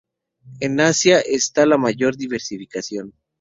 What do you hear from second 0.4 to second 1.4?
En Asia